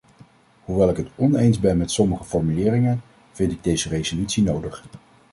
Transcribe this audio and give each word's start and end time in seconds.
Hoewel 0.65 0.89
ik 0.89 0.97
het 0.97 1.09
oneens 1.15 1.59
ben 1.59 1.77
met 1.77 1.91
sommige 1.91 2.23
formuleringen 2.23 3.01
vind 3.31 3.51
ik 3.51 3.63
deze 3.63 3.89
resolutie 3.89 4.43
nodig. 4.43 4.83